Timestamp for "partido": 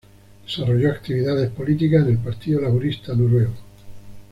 2.17-2.59